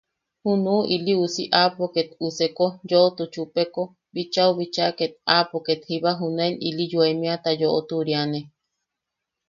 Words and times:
Juna 0.45 0.75
ili 0.93 1.11
uusi 1.19 1.43
aapo 1.59 1.83
ket 1.93 2.09
useko 2.27 2.65
yoʼotu 2.89 3.23
chupeko 3.33 3.81
bichau 4.13 4.51
bicha 4.57 4.85
ket 4.97 5.13
aapo 5.35 5.57
kettiba 5.65 6.11
junaen 6.19 6.55
ili 6.67 6.83
yoemiata 6.93 7.49
yoʼoturiane. 7.61 8.39